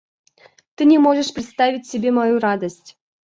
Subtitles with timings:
[0.73, 2.97] Ты не можешь представить себе мою радость!